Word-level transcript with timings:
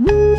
Woo! 0.00 0.29